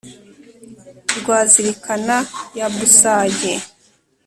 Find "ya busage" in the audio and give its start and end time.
2.57-3.53